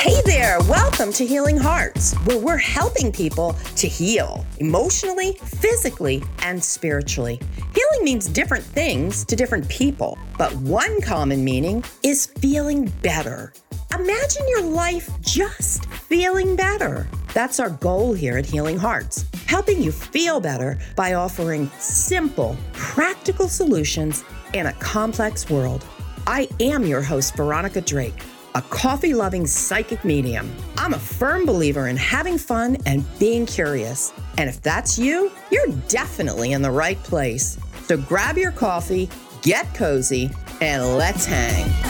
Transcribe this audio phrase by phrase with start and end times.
[0.00, 6.62] Hey there, welcome to Healing Hearts, where we're helping people to heal emotionally, physically, and
[6.62, 7.40] spiritually.
[7.74, 13.52] Healing means different things to different people, but one common meaning is feeling better.
[13.92, 17.08] Imagine your life just feeling better.
[17.32, 23.48] That's our goal here at Healing Hearts, helping you feel better by offering simple, practical
[23.48, 25.84] solutions in a complex world.
[26.28, 28.14] I am your host, Veronica Drake
[28.56, 30.54] a coffee loving psychic medium.
[30.78, 34.12] I'm a firm believer in having fun and being curious.
[34.38, 37.58] And if that's you, you're definitely in the right place.
[37.86, 39.10] So grab your coffee,
[39.42, 40.30] get cozy,
[40.60, 41.83] and let's hang.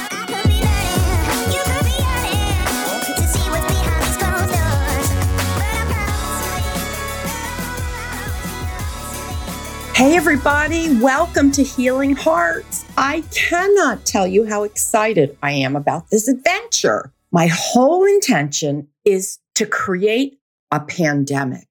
[9.95, 12.85] Hey, everybody, welcome to Healing Hearts.
[12.99, 17.13] I cannot tell you how excited I am about this adventure.
[17.31, 20.41] My whole intention is to create
[20.73, 21.69] a pandemic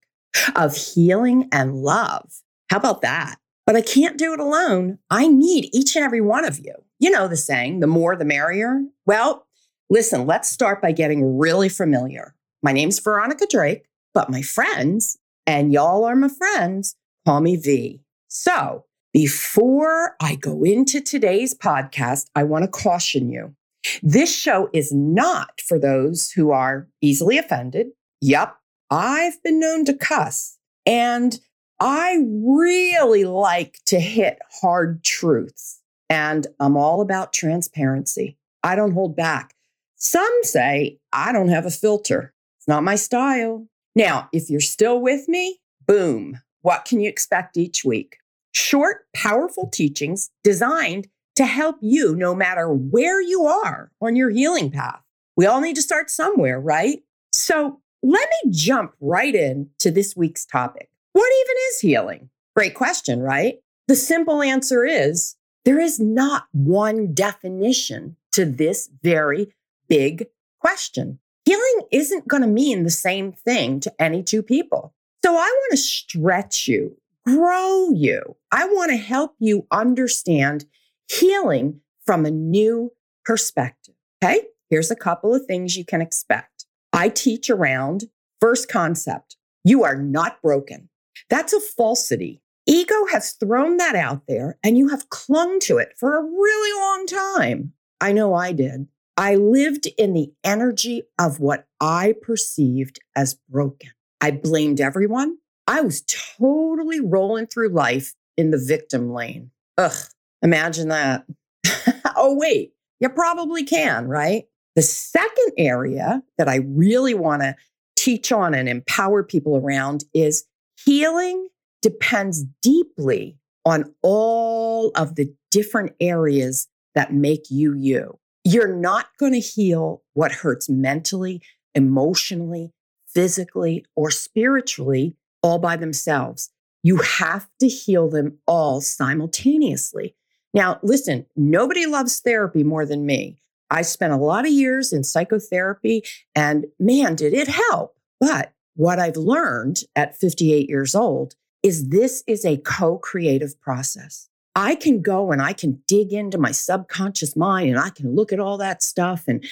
[0.55, 2.31] of healing and love.
[2.69, 3.35] How about that?
[3.67, 4.99] But I can't do it alone.
[5.09, 6.75] I need each and every one of you.
[6.99, 8.83] You know the saying, the more the merrier.
[9.05, 9.45] Well,
[9.89, 12.35] listen, let's start by getting really familiar.
[12.61, 17.99] My name's Veronica Drake, but my friends, and y'all are my friends, call me V.
[18.33, 23.55] So before I go into today's podcast, I want to caution you.
[24.01, 27.89] This show is not for those who are easily offended.
[28.21, 28.55] Yep,
[28.89, 30.57] I've been known to cuss.
[30.87, 31.39] And
[31.79, 35.79] I really like to hit hard truths.
[36.09, 38.39] And I'm all about transparency.
[38.63, 39.53] I don't hold back.
[39.95, 42.33] Some say I don't have a filter.
[42.57, 43.67] It's not my style.
[43.95, 46.39] Now, if you're still with me, boom.
[46.61, 48.17] What can you expect each week?
[48.53, 54.69] Short, powerful teachings designed to help you no matter where you are on your healing
[54.69, 55.01] path.
[55.35, 56.99] We all need to start somewhere, right?
[57.33, 60.89] So let me jump right in to this week's topic.
[61.13, 62.29] What even is healing?
[62.55, 63.57] Great question, right?
[63.87, 69.51] The simple answer is there is not one definition to this very
[69.87, 70.27] big
[70.59, 71.19] question.
[71.45, 74.93] Healing isn't going to mean the same thing to any two people.
[75.25, 78.35] So I want to stretch you grow you.
[78.51, 80.65] I want to help you understand
[81.09, 82.91] healing from a new
[83.25, 83.95] perspective.
[84.23, 84.41] Okay.
[84.69, 86.65] Here's a couple of things you can expect.
[86.91, 88.05] I teach around
[88.39, 90.89] first concept you are not broken.
[91.29, 92.41] That's a falsity.
[92.65, 96.81] Ego has thrown that out there and you have clung to it for a really
[96.81, 97.73] long time.
[98.01, 98.87] I know I did.
[99.15, 103.91] I lived in the energy of what I perceived as broken.
[104.19, 105.37] I blamed everyone.
[105.67, 106.03] I was
[106.37, 109.51] totally rolling through life in the victim lane.
[109.77, 109.95] Ugh,
[110.41, 111.25] imagine that.
[112.15, 114.45] oh, wait, you probably can, right?
[114.75, 117.55] The second area that I really want to
[117.95, 120.45] teach on and empower people around is
[120.83, 121.47] healing
[121.81, 128.19] depends deeply on all of the different areas that make you you.
[128.43, 131.41] You're not going to heal what hurts mentally,
[131.75, 132.73] emotionally,
[133.07, 136.49] physically, or spiritually all by themselves.
[136.81, 140.15] You have to heal them all simultaneously.
[140.53, 143.37] Now, listen, nobody loves therapy more than me.
[143.69, 146.03] I spent a lot of years in psychotherapy,
[146.35, 147.95] and man, did it help.
[148.19, 154.29] But what I've learned at 58 years old is this is a co creative process.
[154.55, 158.31] I can go and I can dig into my subconscious mind and I can look
[158.31, 159.43] at all that stuff, and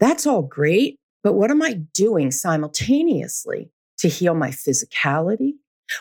[0.00, 0.98] that's all great.
[1.22, 3.70] But what am I doing simultaneously?
[3.98, 5.54] To heal my physicality?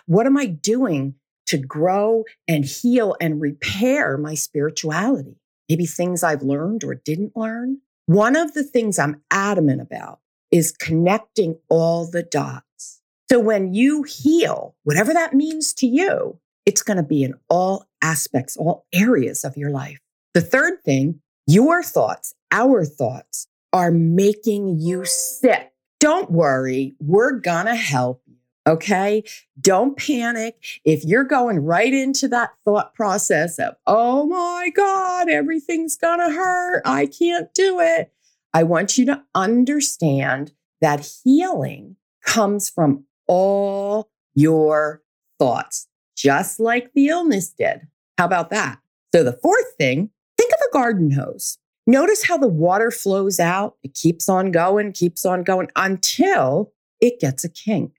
[0.06, 1.16] What am I doing
[1.48, 5.38] to grow and heal and repair my spirituality?
[5.70, 7.80] Maybe things I've learned or didn't learn.
[8.06, 10.20] One of the things I'm adamant about
[10.52, 13.02] is connecting all the dots.
[13.30, 17.86] So when you heal, whatever that means to you, it's going to be in all
[18.02, 20.00] aspects, all areas of your life.
[20.34, 27.76] The third thing, your thoughts, our thoughts are making you sick don't worry, we're gonna
[27.76, 28.36] help you.
[28.68, 29.24] Okay.
[29.62, 30.82] Don't panic.
[30.84, 36.82] If you're going right into that thought process of, oh my God, everything's gonna hurt,
[36.86, 38.12] I can't do it.
[38.54, 40.52] I want you to understand
[40.82, 41.96] that healing
[42.26, 45.02] comes from all your
[45.40, 47.88] thoughts, just like the illness did.
[48.18, 48.80] How about that?
[49.14, 51.58] So, the fourth thing, think of a garden hose.
[51.88, 53.78] Notice how the water flows out.
[53.82, 57.94] It keeps on going, keeps on going until it gets a kink.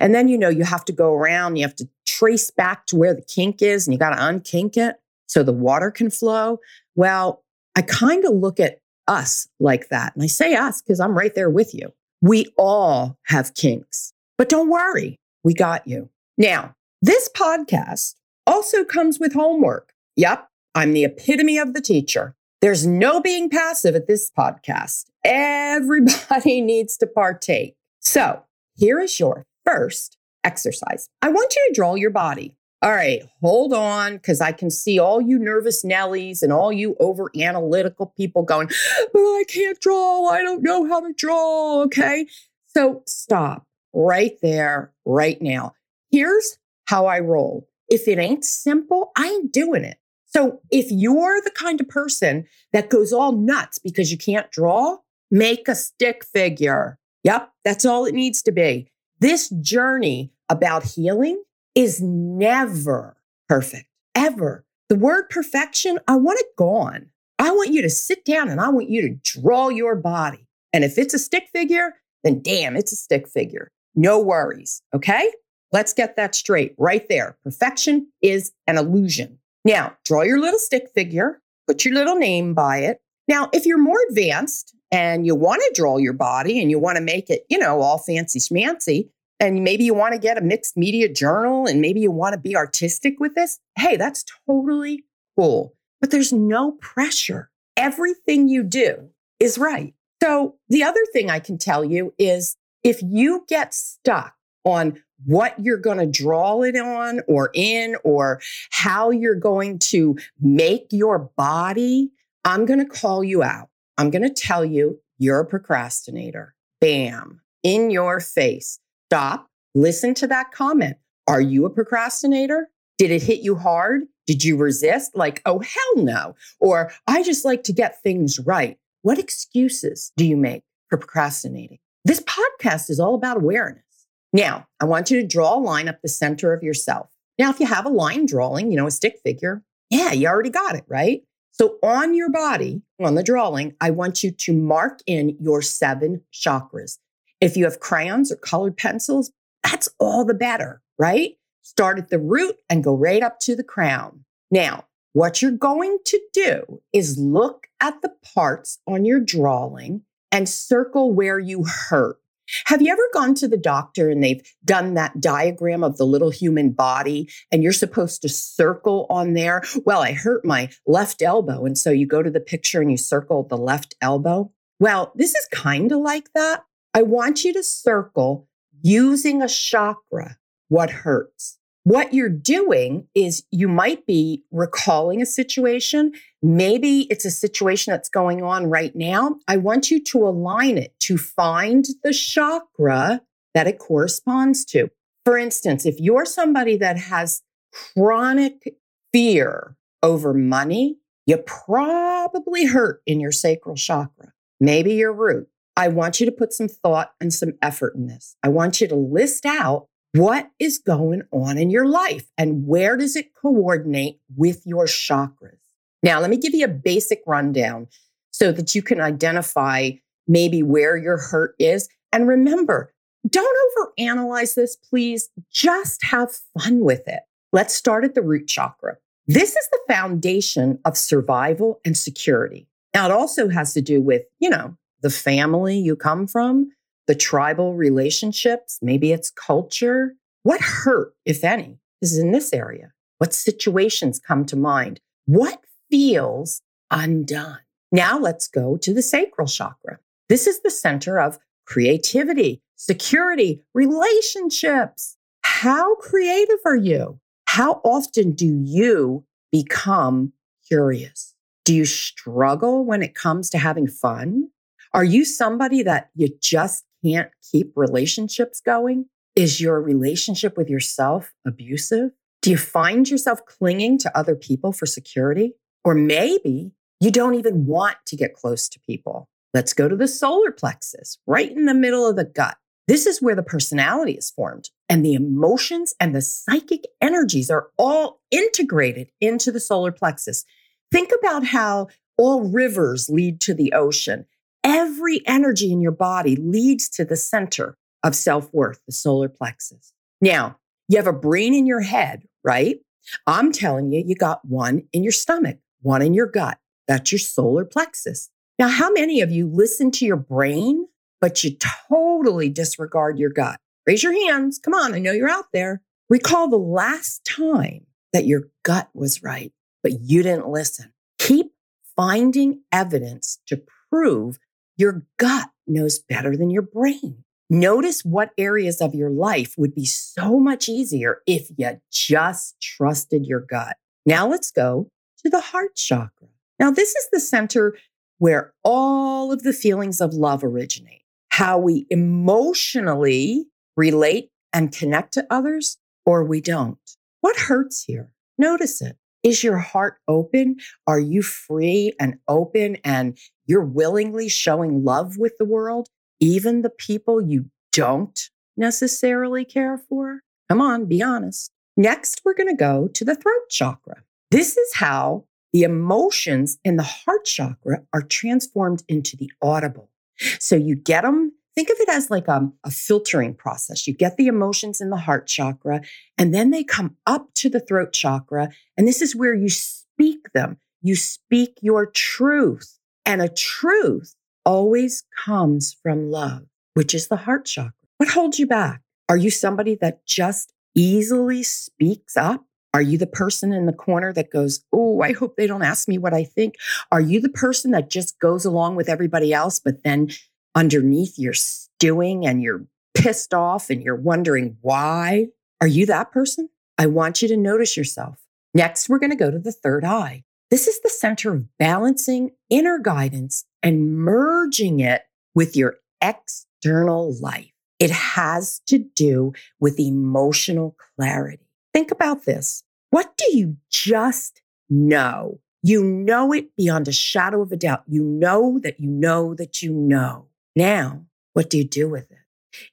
[0.00, 2.96] And then, you know, you have to go around, you have to trace back to
[2.96, 4.96] where the kink is and you got to unkink it
[5.26, 6.58] so the water can flow.
[6.96, 7.44] Well,
[7.76, 10.14] I kind of look at us like that.
[10.14, 11.92] And I say us because I'm right there with you.
[12.20, 16.10] We all have kinks, but don't worry, we got you.
[16.36, 18.16] Now, this podcast
[18.46, 19.94] also comes with homework.
[20.16, 22.34] Yep, I'm the epitome of the teacher.
[22.60, 25.06] There's no being passive at this podcast.
[25.24, 27.74] Everybody needs to partake.
[28.00, 28.42] So
[28.74, 31.08] here is your first exercise.
[31.22, 32.54] I want you to draw your body.
[32.82, 36.96] All right, hold on, because I can see all you nervous Nellies and all you
[36.98, 38.68] over analytical people going,
[39.12, 40.28] but I can't draw.
[40.28, 41.82] I don't know how to draw.
[41.82, 42.26] Okay.
[42.68, 45.74] So stop right there, right now.
[46.10, 47.68] Here's how I roll.
[47.88, 49.98] If it ain't simple, I ain't doing it.
[50.30, 54.98] So if you're the kind of person that goes all nuts because you can't draw,
[55.30, 56.98] make a stick figure.
[57.24, 58.90] Yep, that's all it needs to be.
[59.18, 61.42] This journey about healing
[61.74, 63.16] is never
[63.48, 64.64] perfect, ever.
[64.88, 67.10] The word perfection, I want it gone.
[67.38, 70.46] I want you to sit down and I want you to draw your body.
[70.72, 73.70] And if it's a stick figure, then damn, it's a stick figure.
[73.94, 74.82] No worries.
[74.94, 75.30] Okay.
[75.72, 77.36] Let's get that straight right there.
[77.44, 79.39] Perfection is an illusion.
[79.64, 83.00] Now, draw your little stick figure, put your little name by it.
[83.28, 86.96] Now, if you're more advanced and you want to draw your body and you want
[86.96, 90.42] to make it, you know, all fancy schmancy, and maybe you want to get a
[90.42, 95.04] mixed media journal and maybe you want to be artistic with this, hey, that's totally
[95.38, 95.74] cool.
[96.00, 97.50] But there's no pressure.
[97.76, 99.94] Everything you do is right.
[100.22, 104.34] So the other thing I can tell you is if you get stuck
[104.64, 108.40] on what you're going to draw it on or in or
[108.70, 112.10] how you're going to make your body,
[112.44, 113.68] I'm going to call you out.
[113.98, 116.54] I'm going to tell you you're a procrastinator.
[116.80, 118.78] Bam, in your face.
[119.08, 120.96] Stop, listen to that comment.
[121.26, 122.70] Are you a procrastinator?
[122.96, 124.02] Did it hit you hard?
[124.26, 125.16] Did you resist?
[125.16, 126.34] Like, oh, hell no.
[126.60, 128.78] Or I just like to get things right.
[129.02, 131.78] What excuses do you make for procrastinating?
[132.04, 133.82] This podcast is all about awareness.
[134.32, 137.10] Now, I want you to draw a line up the center of yourself.
[137.38, 140.50] Now, if you have a line drawing, you know, a stick figure, yeah, you already
[140.50, 141.22] got it, right?
[141.52, 146.22] So on your body, on the drawing, I want you to mark in your seven
[146.32, 146.98] chakras.
[147.40, 149.32] If you have crayons or colored pencils,
[149.64, 151.36] that's all the better, right?
[151.62, 154.24] Start at the root and go right up to the crown.
[154.50, 160.48] Now, what you're going to do is look at the parts on your drawing and
[160.48, 162.19] circle where you hurt.
[162.66, 166.30] Have you ever gone to the doctor and they've done that diagram of the little
[166.30, 169.62] human body and you're supposed to circle on there?
[169.84, 171.64] Well, I hurt my left elbow.
[171.64, 174.52] And so you go to the picture and you circle the left elbow.
[174.78, 176.64] Well, this is kind of like that.
[176.94, 178.48] I want you to circle
[178.82, 180.38] using a chakra
[180.68, 181.58] what hurts.
[181.84, 186.12] What you're doing is you might be recalling a situation.
[186.42, 189.36] Maybe it's a situation that's going on right now.
[189.48, 193.22] I want you to align it to find the chakra
[193.54, 194.90] that it corresponds to.
[195.24, 197.42] For instance, if you're somebody that has
[197.72, 198.76] chronic
[199.12, 205.48] fear over money, you probably hurt in your sacral chakra, maybe your root.
[205.76, 208.36] I want you to put some thought and some effort in this.
[208.42, 212.96] I want you to list out what is going on in your life and where
[212.96, 215.58] does it coordinate with your chakras?
[216.02, 217.86] Now, let me give you a basic rundown
[218.30, 219.90] so that you can identify
[220.26, 221.88] maybe where your hurt is.
[222.12, 222.92] And remember,
[223.28, 225.28] don't overanalyze this, please.
[225.52, 227.20] Just have fun with it.
[227.52, 228.96] Let's start at the root chakra.
[229.26, 232.66] This is the foundation of survival and security.
[232.94, 236.70] Now, it also has to do with, you know, the family you come from,
[237.10, 240.14] the tribal relationships, maybe it's culture.
[240.44, 242.92] What hurt, if any, is in this area?
[243.18, 245.00] What situations come to mind?
[245.26, 245.58] What
[245.90, 247.58] feels undone?
[247.90, 249.98] Now let's go to the sacral chakra.
[250.28, 255.16] This is the center of creativity, security, relationships.
[255.42, 257.18] How creative are you?
[257.46, 260.32] How often do you become
[260.68, 261.34] curious?
[261.64, 264.50] Do you struggle when it comes to having fun?
[264.94, 269.06] Are you somebody that you just can't keep relationships going?
[269.36, 272.10] Is your relationship with yourself abusive?
[272.42, 275.54] Do you find yourself clinging to other people for security?
[275.84, 279.28] Or maybe you don't even want to get close to people.
[279.54, 282.56] Let's go to the solar plexus, right in the middle of the gut.
[282.86, 287.68] This is where the personality is formed, and the emotions and the psychic energies are
[287.76, 290.44] all integrated into the solar plexus.
[290.90, 291.88] Think about how
[292.18, 294.26] all rivers lead to the ocean
[294.62, 299.92] Every energy in your body leads to the center of self worth, the solar plexus.
[300.20, 302.78] Now, you have a brain in your head, right?
[303.26, 306.58] I'm telling you, you got one in your stomach, one in your gut.
[306.88, 308.28] That's your solar plexus.
[308.58, 310.86] Now, how many of you listen to your brain,
[311.20, 311.52] but you
[311.88, 313.58] totally disregard your gut?
[313.86, 314.58] Raise your hands.
[314.58, 315.80] Come on, I know you're out there.
[316.08, 319.52] Recall the last time that your gut was right,
[319.82, 320.92] but you didn't listen.
[321.18, 321.52] Keep
[321.96, 324.38] finding evidence to prove
[324.80, 327.22] your gut knows better than your brain.
[327.48, 333.26] Notice what areas of your life would be so much easier if you just trusted
[333.26, 333.76] your gut.
[334.06, 334.88] Now let's go
[335.22, 336.28] to the heart chakra.
[336.58, 337.76] Now, this is the center
[338.18, 343.46] where all of the feelings of love originate, how we emotionally
[343.76, 346.78] relate and connect to others, or we don't.
[347.22, 348.10] What hurts here?
[348.36, 348.96] Notice it.
[349.22, 350.56] Is your heart open?
[350.86, 355.88] Are you free and open and you're willingly showing love with the world,
[356.20, 360.20] even the people you don't necessarily care for?
[360.48, 361.52] Come on, be honest.
[361.76, 364.02] Next, we're going to go to the throat chakra.
[364.30, 369.90] This is how the emotions in the heart chakra are transformed into the audible.
[370.38, 373.86] So you get them Think of it as like a, a, filtering process.
[373.86, 375.80] You get the emotions in the heart chakra,
[376.16, 378.50] and then they come up to the throat chakra.
[378.76, 380.58] And this is where you speak them.
[380.80, 382.78] You speak your truth.
[383.04, 384.14] And a truth
[384.44, 387.72] always comes from love, which is the heart chakra.
[387.98, 388.82] What holds you back?
[389.08, 392.44] Are you somebody that just easily speaks up?
[392.72, 395.88] Are you the person in the corner that goes, Oh, I hope they don't ask
[395.88, 396.54] me what I think?
[396.92, 400.10] Are you the person that just goes along with everybody else, but then
[400.54, 402.64] underneath you're stewing and you're
[402.94, 405.26] pissed off and you're wondering why.
[405.60, 406.48] Are you that person?
[406.78, 408.18] I want you to notice yourself.
[408.54, 410.24] Next, we're going to go to the third eye.
[410.50, 415.02] This is the center of balancing inner guidance and merging it
[415.34, 417.52] with your external life.
[417.78, 421.46] It has to do with emotional clarity.
[421.72, 422.62] Think about this.
[422.90, 425.38] What do you just know?
[425.62, 427.84] You know it beyond a shadow of a doubt.
[427.86, 430.26] You know that you know that you know.
[430.56, 432.18] Now, what do you do with it?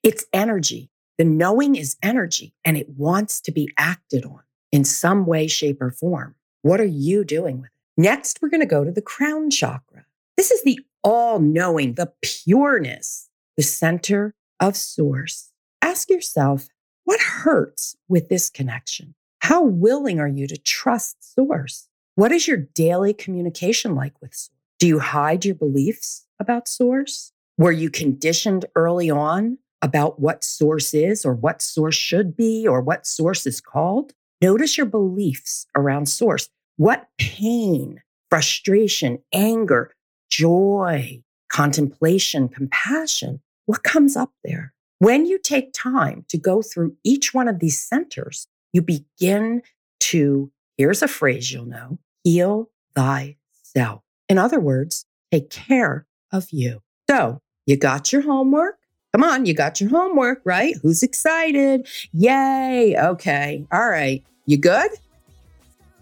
[0.04, 0.90] It's energy.
[1.18, 4.42] The knowing is energy and it wants to be acted on
[4.72, 6.36] in some way, shape, or form.
[6.62, 8.02] What are you doing with it?
[8.02, 10.06] Next, we're going to go to the crown chakra.
[10.36, 15.52] This is the all knowing, the pureness, the center of source.
[15.82, 16.68] Ask yourself,
[17.06, 19.16] what hurts with this connection?
[19.40, 21.88] How willing are you to trust source?
[22.16, 24.52] What is your daily communication like with source?
[24.80, 27.32] Do you hide your beliefs about source?
[27.58, 32.82] Were you conditioned early on about what source is or what source should be or
[32.82, 34.14] what source is called?
[34.42, 36.50] Notice your beliefs around source.
[36.76, 39.92] What pain, frustration, anger,
[40.30, 44.74] joy, contemplation, compassion, what comes up there?
[45.00, 49.64] When you take time to go through each one of these centers, you begin
[50.02, 54.04] to, here's a phrase you'll know, heal thyself.
[54.30, 56.82] In other words, take care of you.
[57.10, 58.80] So you got your homework?
[59.14, 60.76] Come on, you got your homework, right?
[60.82, 61.86] Who's excited?
[62.14, 62.96] Yay.
[62.98, 63.68] Okay.
[63.72, 64.24] All right.
[64.46, 64.90] You good?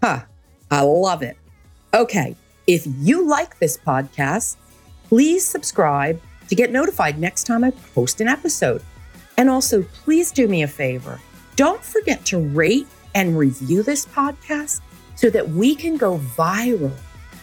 [0.03, 0.22] Huh.
[0.69, 1.38] I love it.
[1.93, 2.36] Okay.
[2.67, 4.57] If you like this podcast,
[5.05, 8.84] please subscribe to get notified next time I post an episode.
[9.38, 11.19] And also, please do me a favor.
[11.55, 14.81] Don't forget to rate and review this podcast
[15.15, 16.95] so that we can go viral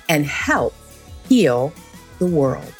[0.09, 0.75] and help
[1.29, 1.73] heal
[2.19, 2.73] the world.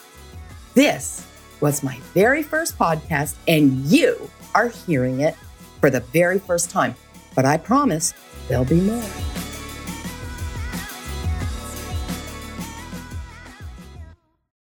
[0.75, 1.27] This
[1.63, 5.35] was my very first podcast, and you are hearing it
[5.81, 6.95] for the very first time.
[7.35, 8.13] But I promise
[8.49, 9.32] there'll be more.